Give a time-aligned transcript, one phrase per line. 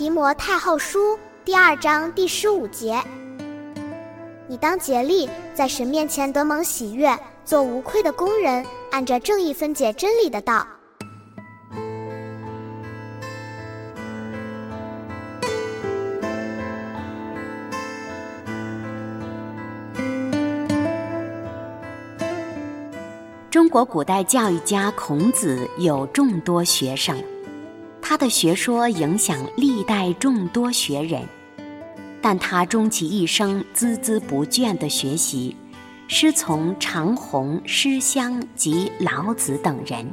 [0.00, 2.98] 提摩太后书第二章第十五节：
[4.48, 10.66] 你当竭力在神面前得蒙喜悦，做无愧的工人，按着正义分解真理的道。
[23.50, 27.22] 中国古代教育家孔子有众多学生。
[28.10, 31.22] 他的学说影响历代众多学人，
[32.20, 35.54] 但他终其一生孜孜不倦地学习，
[36.08, 40.04] 师从长虹、师襄及老子等人，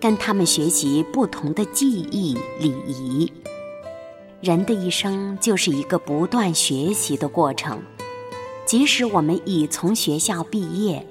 [0.00, 3.32] 跟他们学习不同的技艺礼仪。
[4.40, 7.80] 人的一生就是一个不断学习的过程，
[8.66, 11.06] 即使我们已从学校毕业，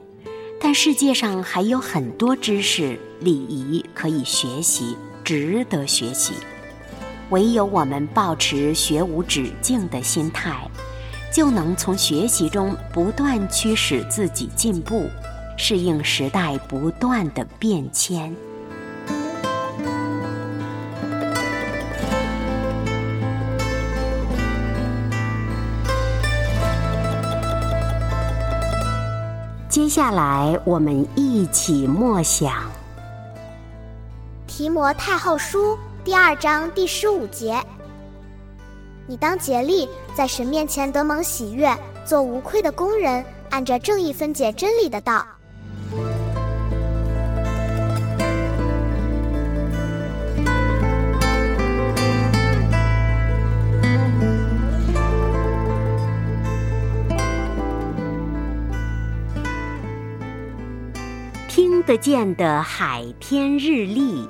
[0.60, 4.98] 但世界上还有很多知识礼仪可以学习。
[5.24, 6.34] 值得学习，
[7.30, 10.68] 唯有我们保持学无止境的心态，
[11.34, 15.10] 就能从学习中不断驱使自己进步，
[15.58, 18.36] 适应时代不断的变迁。
[29.70, 32.81] 接下来，我们一起默想。
[34.62, 37.60] 提摩太后书第二章第十五节：
[39.08, 45.26] 你当竭力在神面前得蒙喜悦，做无愧的工人，按着正义分解真理的道。
[61.48, 64.30] 听得见的海天日历。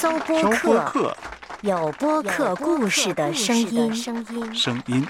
[0.00, 1.16] 搜播客，
[1.62, 3.92] 有播客故事的声音。
[4.54, 5.04] 声音。